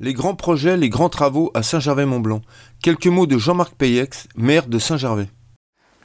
[0.00, 2.40] Les grands projets, les grands travaux à Saint-Gervais-Mont-Blanc.
[2.82, 5.28] Quelques mots de Jean-Marc Payex, maire de Saint-Gervais.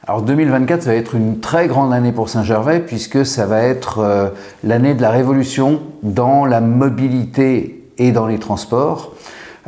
[0.06, 3.98] Alors 2024, ça va être une très grande année pour Saint-Gervais puisque ça va être
[3.98, 4.28] euh,
[4.62, 9.12] l'année de la révolution dans la mobilité et dans les transports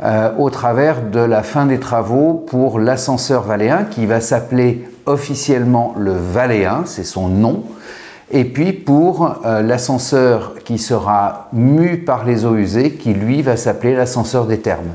[0.01, 5.95] euh, au travers de la fin des travaux pour l'ascenseur Valéen qui va s'appeler officiellement
[5.97, 7.65] le Valéen, c'est son nom,
[8.33, 13.55] et puis pour euh, l'ascenseur qui sera mu par les eaux usées, qui lui va
[13.55, 14.93] s'appeler l'ascenseur des termes.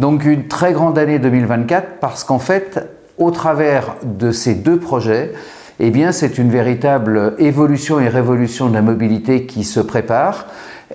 [0.00, 2.84] Donc une très grande année 2024 parce qu'en fait,
[3.16, 5.32] au travers de ces deux projets,
[5.78, 10.46] eh bien c'est une véritable évolution et révolution de la mobilité qui se prépare.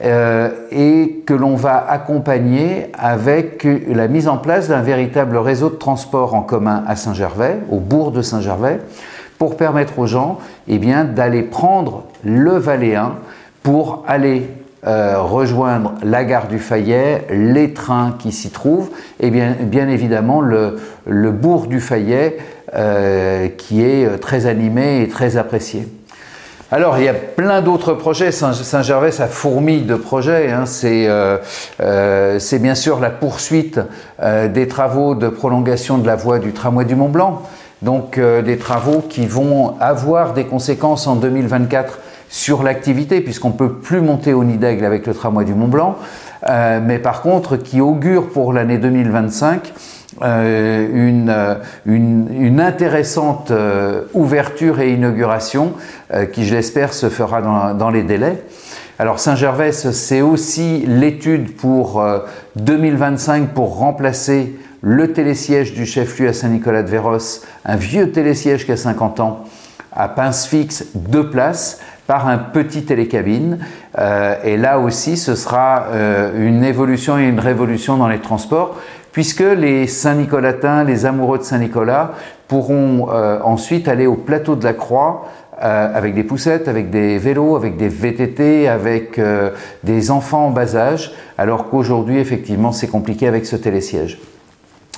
[0.01, 5.75] Euh, et que l'on va accompagner avec la mise en place d'un véritable réseau de
[5.75, 8.79] transport en commun à Saint-Gervais, au bourg de Saint-Gervais,
[9.39, 13.13] pour permettre aux gens eh d'aller prendre le Valéen
[13.63, 14.47] pour aller
[14.85, 20.77] euh, rejoindre la gare du Fayet, les trains qui s'y trouvent, et bien, évidemment le,
[21.31, 22.37] bourg du Fayet
[22.75, 25.87] euh, qui est très animé et très apprécié.
[26.71, 28.31] Alors, il y a plein d'autres projets.
[28.31, 30.51] Saint-Gervais, ça fourmille de projets.
[30.51, 30.65] Hein.
[30.83, 31.37] Euh,
[31.81, 33.79] euh, c'est bien sûr la poursuite
[34.21, 37.11] euh, des travaux de prolongation de la voie du tramway du Mont
[37.81, 44.01] Donc, des travaux qui vont avoir des conséquences en 2024 sur l'activité, puisqu'on peut plus
[44.01, 45.95] monter au Nid d'Aigle avec le tramway du Mont Blanc.
[46.45, 49.73] mais par contre, qui augure pour l'année 2025
[50.21, 51.55] euh, une, euh,
[51.85, 55.73] une, une, intéressante euh, ouverture et inauguration
[56.33, 58.43] qui, je l'espère, se fera dans, les délais.
[58.97, 62.03] Alors Saint-Gervais, c'est aussi l'étude pour
[62.55, 69.19] 2025 pour remplacer le télésiège du chef-lieu à Saint-Nicolas-de-Véros, un vieux télésiège qui a 50
[69.19, 69.45] ans,
[69.91, 71.79] à pince fixe, deux places,
[72.09, 73.59] par un petit télécabine.
[73.99, 78.77] Euh, et là aussi, ce sera euh, une évolution et une révolution dans les transports,
[79.11, 82.13] puisque les Saint-Nicolatins, les amoureux de Saint-Nicolas,
[82.47, 85.25] pourront euh, ensuite aller au plateau de la Croix
[85.61, 89.19] avec des poussettes, avec des vélos, avec des VTT, avec
[89.83, 94.19] des enfants en bas âge, alors qu'aujourd'hui, effectivement, c'est compliqué avec ce télésiège.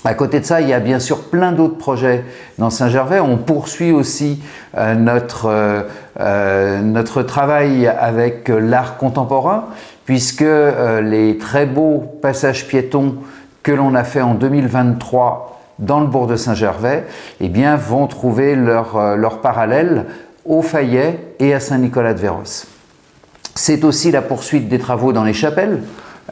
[0.03, 2.25] À côté de ça, il y a bien sûr plein d'autres projets
[2.57, 3.19] dans Saint-Gervais.
[3.19, 4.41] On poursuit aussi
[4.75, 5.83] euh, notre, euh,
[6.19, 9.65] euh, notre travail avec l'art contemporain,
[10.05, 10.43] puisque
[11.03, 13.15] les très beaux passages piétons
[13.61, 17.05] que l'on a fait en 2023 dans le bourg de Saint-Gervais,
[17.39, 20.05] eh bien, vont trouver leur, leur parallèle
[20.45, 22.65] au Fayet et à Saint-Nicolas-de-Véros.
[23.53, 25.81] C'est aussi la poursuite des travaux dans les chapelles.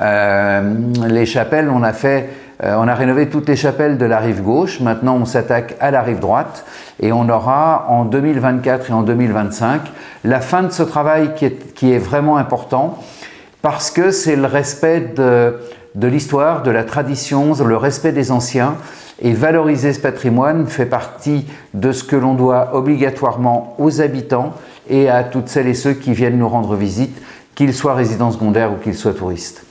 [0.01, 2.29] les chapelles, on a fait
[2.63, 4.81] euh, on a rénové toutes les chapelles de la rive gauche.
[4.81, 6.65] Maintenant, on s'attaque à la rive droite
[6.99, 9.81] et on aura en 2024 et en 2025
[10.25, 12.97] la fin de ce travail qui est, vraiment important
[13.61, 15.59] parce que c'est le respect de,
[15.95, 18.75] de l'histoire, de la tradition, le respect des anciens
[19.21, 24.53] et valoriser ce patrimoine fait partie de ce que l'on doit obligatoirement aux habitants
[24.89, 27.21] et à toutes celles et ceux qui viennent nous rendre visite,
[27.55, 29.65] qu'ils soient résidents secondaires ou qu'ils soient touristes.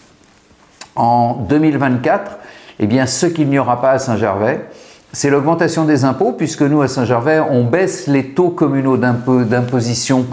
[0.97, 2.38] En 2024,
[2.81, 4.61] eh bien, ce qu'il n'y aura pas à Saint-Gervais,
[5.12, 10.27] c'est l'augmentation des impôts, puisque nous, à Saint-Gervais, on baisse les taux communaux d'imposition,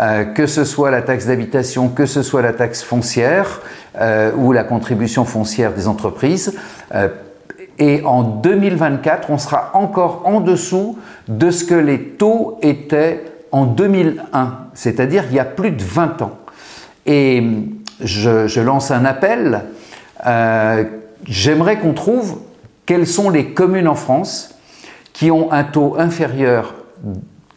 [0.00, 3.60] euh, que ce soit la taxe d'habitation, que ce soit la taxe foncière
[4.00, 6.54] euh, ou la contribution foncière des entreprises.
[6.94, 7.08] Euh,
[7.78, 13.66] et en 2024, on sera encore en dessous de ce que les taux étaient en
[13.66, 16.38] 2001, c'est-à-dire il y a plus de 20 ans.
[17.04, 17.44] Et
[18.00, 19.64] je, je lance un appel
[21.26, 22.40] j'aimerais qu'on trouve
[22.86, 24.54] quelles sont les communes en France
[25.12, 26.74] qui ont un taux inférieur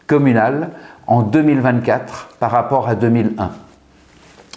[0.06, 0.70] communal
[1.06, 3.50] en 2024 par rapport à 2001.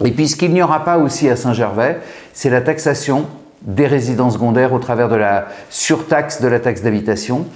[0.04, 2.00] Et puis ce qu'il n'y aura pas aussi à Saint-Gervais,
[2.32, 3.26] c'est la taxation
[3.62, 7.46] des résidences secondaires au travers de la surtaxe de la taxe d'habitation.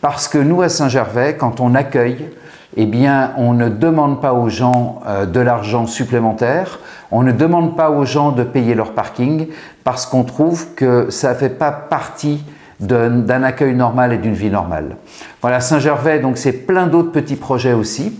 [0.00, 2.28] Parce que nous, à Saint-Gervais, quand on accueille,
[2.76, 6.78] eh bien, on ne demande pas aux gens euh, de l'argent supplémentaire,
[7.10, 9.48] on ne demande pas aux gens de payer leur parking,
[9.82, 12.42] parce qu'on trouve que ça ne fait pas partie
[12.78, 14.96] d'un accueil normal et d'une vie normale.
[15.42, 18.18] Voilà, Saint-Gervais, donc c'est plein d'autres petits projets aussi.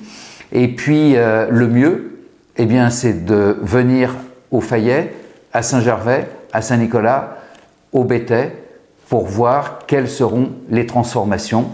[0.53, 2.19] Et puis, euh, le mieux,
[2.57, 4.15] eh bien, c'est de venir
[4.51, 5.15] au Fayet,
[5.55, 7.37] à Saint-Gervais, à Saint-Nicolas,
[7.93, 8.55] au Bétais,
[9.11, 11.67] pour voir quelles seront les transformations.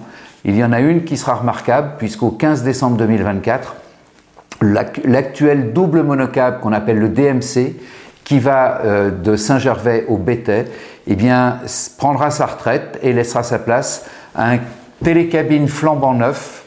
[0.46, 3.76] Il y en a une qui sera remarquable, puisqu'au 15 décembre 2024,
[4.62, 7.76] l'actuel double monocable qu'on appelle le DMC,
[8.24, 10.64] qui va euh, de Saint-Gervais au Bétais,
[11.06, 11.58] eh bien,
[11.98, 14.58] prendra sa retraite et laissera sa place à un
[15.04, 16.64] télécabine flambant neuf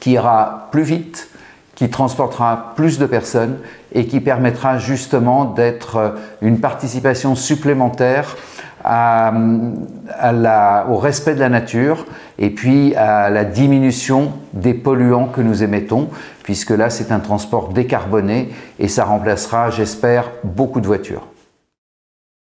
[0.00, 1.30] qui ira plus vite,
[1.74, 3.56] qui transportera plus de personnes
[3.92, 8.36] et qui permettra justement d'être une participation supplémentaire
[8.84, 12.06] au respect de la nature
[12.38, 16.08] et puis à la diminution des polluants que nous émettons,
[16.42, 21.26] puisque là c'est un transport décarboné et ça remplacera, j'espère, beaucoup de voitures.